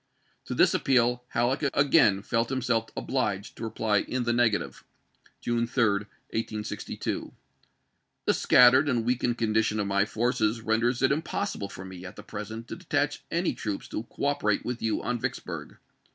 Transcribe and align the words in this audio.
To 0.45 0.55
this 0.55 0.73
appeal 0.73 1.23
Halleck 1.27 1.61
again 1.75 2.23
felt 2.23 2.49
himself 2.49 2.89
obliged 2.97 3.55
to 3.57 3.63
reply 3.63 3.99
in 3.99 4.23
the 4.23 4.33
negative, 4.33 4.83
July 5.41 5.67
3, 5.67 5.83
1862:" 6.33 7.31
The 8.25 8.33
scattered 8.33 8.89
and 8.89 9.05
weakened 9.05 9.37
condition 9.37 9.79
of 9.79 9.85
my 9.85 10.05
forces 10.05 10.61
renders 10.61 11.03
it 11.03 11.11
impossible 11.11 11.69
for 11.69 11.85
me, 11.85 12.03
at 12.03 12.15
the 12.15 12.23
present, 12.23 12.67
to 12.69 12.75
detach 12.77 13.23
any 13.29 13.53
troops 13.53 13.87
to 13.89 14.01
cooperate 14.01 14.65
with 14.65 14.81
you 14.81 15.03
on 15.03 15.19
Vicksburg. 15.19 15.77